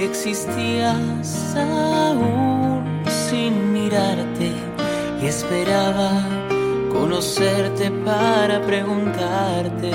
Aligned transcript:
que 0.00 0.06
existías 0.06 1.54
aún 1.54 3.02
sin 3.06 3.70
mirarte 3.70 4.50
y 5.20 5.26
esperaba 5.26 6.10
conocerte 6.90 7.90
para 8.06 8.62
preguntarte 8.62 9.90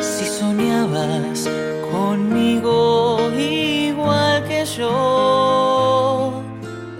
si 0.00 0.24
soñabas 0.24 1.48
conmigo 1.92 3.30
igual 3.38 4.42
que 4.42 4.64
yo. 4.64 6.42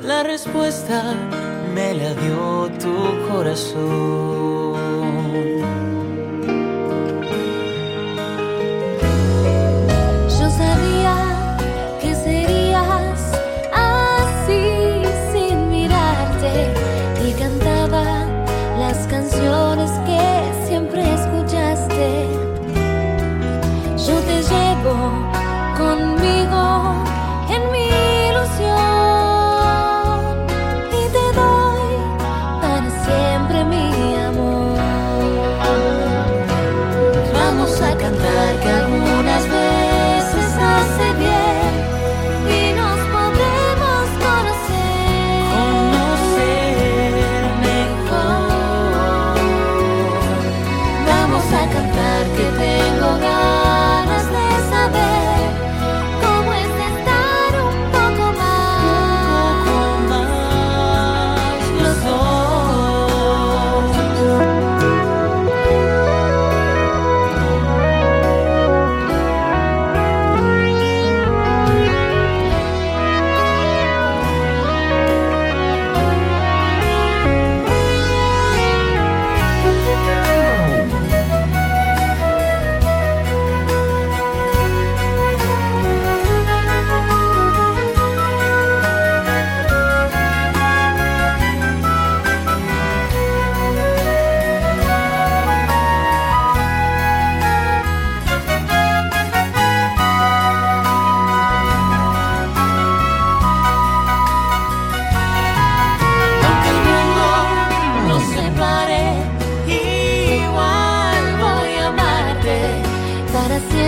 La 0.04 0.22
respuesta 0.22 1.02
me 1.74 1.92
la 1.94 2.14
dio 2.14 2.70
tu 2.78 3.32
corazón. 3.32 4.89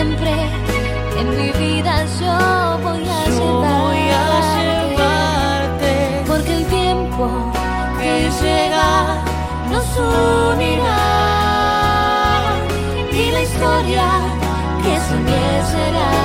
siempre. 0.03 0.33
En 1.19 1.29
mi 1.31 1.51
vida 1.53 2.05
yo 2.19 2.37
voy 2.83 3.05
a, 3.09 3.25
llevarte, 4.57 5.93
porque 6.27 6.53
el 6.57 6.65
tiempo 6.67 7.27
que 8.01 8.31
llega 8.43 8.91
nos 9.71 9.87
unirá. 10.55 11.05
Y 13.13 13.31
la 13.31 13.43
historia 13.43 14.07
que 14.83 14.95
soñé 15.09 15.47
será 15.71 16.22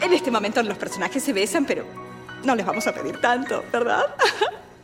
En 0.00 0.12
este 0.12 0.30
momento 0.30 0.62
los 0.62 0.78
personajes 0.78 1.22
se 1.22 1.32
besan, 1.32 1.64
pero 1.64 1.84
no 2.44 2.54
les 2.54 2.64
vamos 2.64 2.86
a 2.86 2.92
pedir 2.92 3.20
tanto, 3.20 3.64
¿verdad? 3.72 4.06